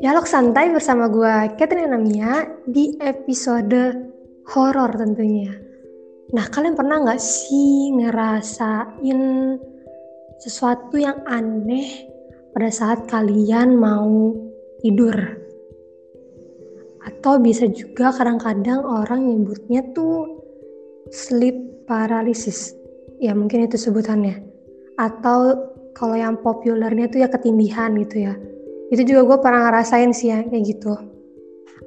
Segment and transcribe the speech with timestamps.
[0.00, 4.00] Dialog santai bersama gue Catherine Namia di episode
[4.48, 5.52] horor tentunya.
[6.32, 9.20] Nah kalian pernah nggak sih ngerasain
[10.40, 12.08] sesuatu yang aneh
[12.56, 14.32] pada saat kalian mau
[14.80, 15.12] tidur?
[17.04, 20.40] Atau bisa juga kadang-kadang orang nyebutnya tuh
[21.12, 22.72] sleep paralysis.
[23.20, 24.48] Ya mungkin itu sebutannya.
[24.96, 25.60] Atau
[25.92, 28.34] kalau yang populernya tuh ya ketindihan gitu ya
[28.90, 30.92] itu juga gue pernah ngerasain sih ya kayak gitu.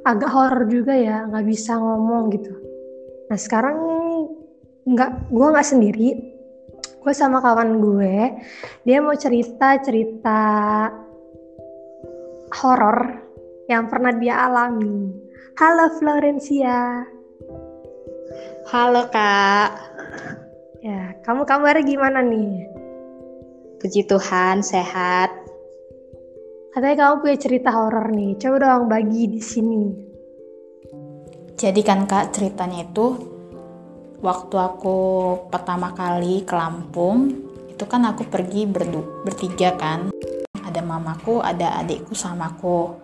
[0.07, 2.55] Agak horror juga ya nggak bisa ngomong gitu.
[3.27, 3.77] Nah sekarang
[4.87, 6.09] nggak gue nggak sendiri.
[7.03, 8.15] Gue sama kawan gue
[8.87, 10.39] dia mau cerita cerita
[12.63, 13.19] horor
[13.67, 15.11] yang pernah dia alami.
[15.59, 17.03] Halo Florencia.
[18.71, 19.69] Halo kak.
[20.79, 22.71] Ya kamu kabarnya gimana nih?
[23.83, 25.42] Puji Tuhan sehat
[26.73, 28.33] Katanya kamu punya cerita horor nih.
[28.41, 29.83] Coba dong bagi di sini.
[31.53, 33.13] Jadi kan kak ceritanya itu
[34.25, 34.97] waktu aku
[35.53, 37.29] pertama kali ke Lampung
[37.69, 40.09] itu kan aku pergi berdu bertiga kan.
[40.65, 42.97] Ada mamaku, ada adikku sama aku.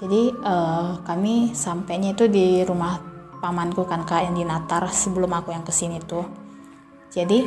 [0.00, 2.96] Jadi uh, kami sampainya itu di rumah
[3.36, 6.24] pamanku kan kak yang di Natar sebelum aku yang ke sini tuh.
[7.12, 7.44] Jadi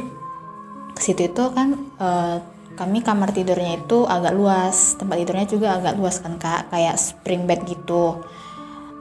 [0.93, 2.37] ke situ itu kan uh,
[2.77, 7.49] kami kamar tidurnya itu agak luas tempat tidurnya juga agak luas kan kak kayak spring
[7.49, 8.21] bed gitu.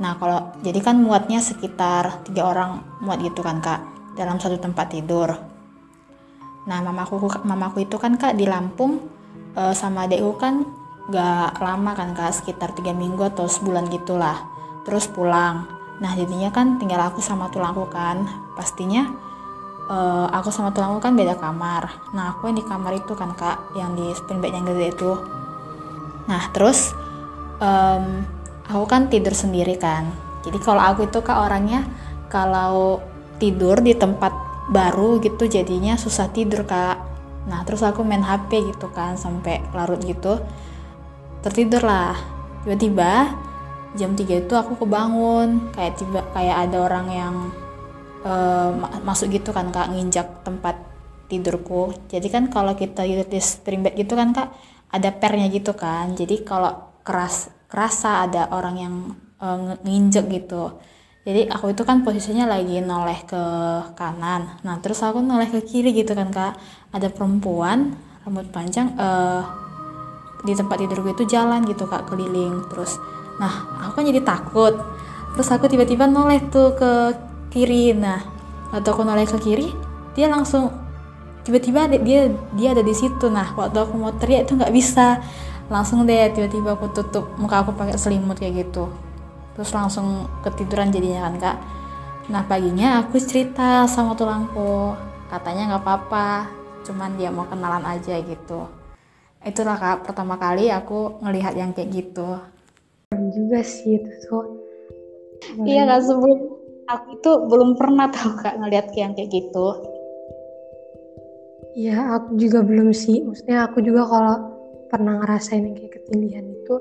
[0.00, 3.84] Nah kalau jadi kan muatnya sekitar tiga orang muat gitu kan kak
[4.16, 5.28] dalam satu tempat tidur.
[6.64, 8.96] Nah mamaku mamaku itu kan kak di Lampung
[9.52, 10.64] e, sama adekku kan
[11.06, 14.40] gak lama kan kak sekitar tiga minggu atau sebulan gitulah.
[14.88, 15.68] Terus pulang.
[16.00, 18.24] Nah jadinya kan tinggal aku sama tulangku kan.
[18.56, 19.25] Pastinya
[19.90, 21.90] uh, aku sama tulangku kan beda kamar.
[22.14, 25.12] Nah aku yang di kamar itu kan kak yang di spin bed yang gede itu.
[26.26, 26.94] Nah terus
[27.62, 28.26] um,
[28.66, 30.10] aku kan tidur sendiri kan.
[30.46, 31.86] Jadi kalau aku itu kak orangnya
[32.30, 33.02] kalau
[33.38, 34.32] tidur di tempat
[34.66, 36.98] baru gitu jadinya susah tidur kak.
[37.46, 40.42] Nah terus aku main HP gitu kan sampai larut gitu.
[41.42, 42.18] Tertidur lah.
[42.66, 43.30] Tiba-tiba
[43.94, 45.70] jam 3 itu aku kebangun.
[45.70, 47.34] Kayak tiba kayak ada orang yang
[48.26, 48.70] uh,
[49.06, 50.74] masuk gitu kan kak nginjak tempat
[51.30, 51.94] tidurku.
[52.10, 54.50] Jadi kan kalau kita tidur di spring bed gitu kan kak
[54.90, 56.18] ada pernya gitu kan.
[56.18, 58.94] Jadi kalau keras kerasa ada orang yang
[59.38, 60.74] uh, nginjek gitu.
[61.26, 63.42] Jadi aku itu kan posisinya lagi noleh ke
[63.98, 64.62] kanan.
[64.62, 66.54] Nah terus aku noleh ke kiri gitu kan kak.
[66.94, 69.42] Ada perempuan rambut panjang uh,
[70.46, 72.94] di tempat tidurku itu jalan gitu kak keliling terus.
[73.42, 74.74] Nah aku kan jadi takut.
[75.34, 76.92] Terus aku tiba-tiba noleh tuh ke
[77.56, 77.96] kiri.
[77.96, 78.20] Nah
[78.68, 79.72] atau aku noleh ke kiri
[80.12, 80.68] dia langsung
[81.46, 83.32] tiba-tiba dia dia ada di situ.
[83.32, 85.24] Nah waktu aku mau teriak itu nggak bisa.
[85.72, 88.92] Langsung deh tiba-tiba aku tutup muka aku pakai selimut kayak gitu.
[89.56, 91.56] Terus langsung ketiduran jadinya kan kak.
[92.28, 94.92] Nah paginya aku cerita sama tulangku.
[95.32, 96.28] Katanya nggak apa-apa
[96.86, 98.70] cuman dia mau kenalan aja gitu.
[99.42, 102.38] Itulah kak pertama kali aku ngelihat yang kayak gitu.
[103.10, 104.46] Juga sih itu tuh.
[105.66, 106.55] Iya nggak sebelum
[106.86, 109.96] aku itu belum pernah tahu kak ngeliat yang kayak gitu
[111.76, 113.20] Iya, aku juga belum sih.
[113.20, 114.36] Maksudnya aku juga kalau
[114.88, 116.74] pernah ngerasain yang kayak ketindihan itu,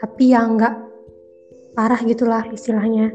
[0.00, 0.72] tapi yang nggak
[1.76, 3.12] parah gitulah istilahnya.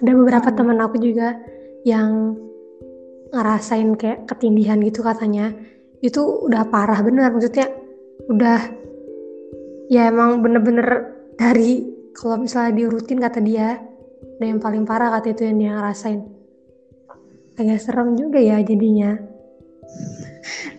[0.00, 0.56] Ada beberapa hmm.
[0.56, 1.36] teman aku juga
[1.84, 2.32] yang
[3.28, 5.52] ngerasain kayak ketindihan gitu katanya.
[6.00, 7.68] Itu udah parah bener, maksudnya
[8.32, 8.72] udah
[9.92, 13.76] ya emang bener-bener dari kalau misalnya diurutin kata dia
[14.42, 16.18] dan yang paling parah kata itu yang dia ngerasain.
[17.54, 19.14] Agak serem juga ya jadinya.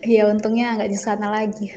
[0.04, 1.72] Iya untungnya nggak di sana lagi.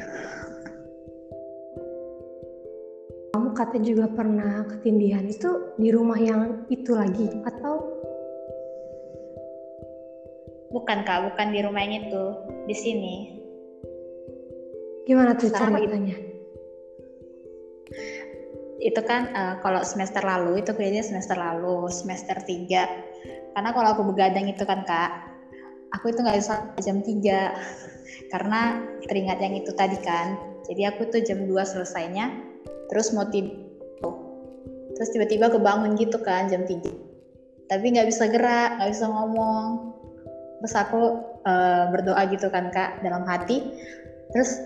[3.32, 5.24] Kamu kata juga pernah ketindihan.
[5.32, 7.80] Itu di rumah yang itu lagi atau?
[10.76, 11.32] Bukan kak.
[11.32, 12.26] Bukan di rumah yang itu.
[12.68, 13.16] Di sini.
[15.08, 16.28] Gimana tuh ceritanya
[18.78, 24.04] itu kan uh, kalau semester lalu itu kayaknya semester lalu semester 3 karena kalau aku
[24.14, 25.34] begadang itu kan kak
[25.98, 27.10] aku itu nggak bisa jam 3
[28.34, 28.62] karena
[29.08, 30.38] teringat yang itu tadi kan.
[30.68, 32.28] Jadi aku tuh jam 2 selesainya
[32.92, 33.66] terus mau tidur.
[34.94, 37.08] Terus tiba-tiba kebangun gitu kan jam 3
[37.68, 39.98] tapi nggak bisa gerak nggak bisa ngomong.
[40.62, 41.02] Terus aku
[41.46, 43.74] uh, berdoa gitu kan kak dalam hati.
[44.34, 44.62] Terus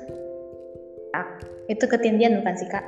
[1.71, 2.83] itu ketindian bukan sih kak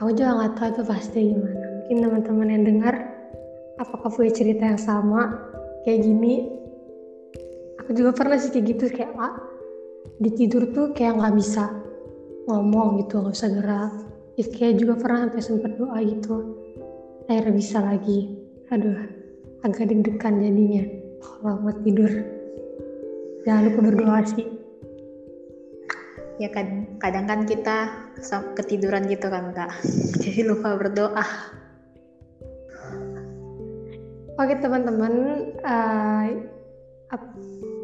[0.00, 1.66] aku juga nggak tahu itu pasti gimana.
[1.76, 2.94] Mungkin teman-teman yang dengar
[3.76, 5.28] apakah punya cerita yang sama
[5.84, 6.48] kayak gini?
[7.84, 9.36] Aku juga pernah sih kayak gitu kayak ah,
[10.16, 11.68] di tidur tuh kayak nggak bisa
[12.48, 13.92] ngomong gitu nggak usah gerak.
[14.40, 16.36] Kayak juga pernah sampai sempat doa gitu
[17.28, 18.40] akhirnya bisa lagi.
[18.72, 18.96] Aduh
[19.60, 20.84] agak deg-degan jadinya
[21.20, 22.08] kalau mau tidur.
[23.44, 24.59] Jangan lupa berdoa sih
[26.40, 28.08] ya kan kadang kan kita
[28.56, 29.76] ketiduran gitu kan kak.
[30.24, 31.26] Jadi lupa berdoa.
[34.40, 35.12] Oke teman-teman
[35.60, 36.26] uh,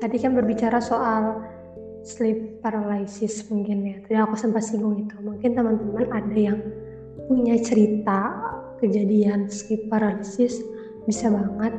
[0.01, 1.45] tadi kan berbicara soal
[2.01, 3.97] sleep paralysis mungkin ya.
[4.01, 5.21] Tadi aku sempat singgung itu.
[5.21, 6.57] Mungkin teman-teman ada yang
[7.29, 8.33] punya cerita
[8.81, 10.65] kejadian sleep paralysis
[11.05, 11.77] bisa banget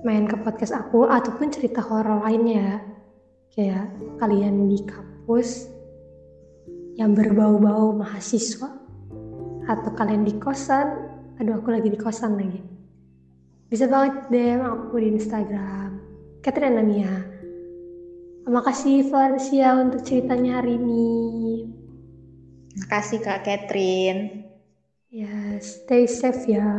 [0.00, 2.80] main ke podcast aku ataupun cerita horor lainnya
[3.52, 5.79] kayak kalian di kampus
[7.00, 8.68] yang berbau-bau mahasiswa
[9.64, 11.16] atau kalian di kosan.
[11.40, 12.60] Aduh aku lagi di kosan lagi.
[13.72, 15.96] Bisa banget DM aku di Instagram
[16.44, 17.40] Catherine Namia
[18.50, 21.70] makasih Valencia untuk ceritanya hari ini.
[22.82, 24.50] Makasih Kak Catherine.
[25.10, 26.70] Ya stay safe ya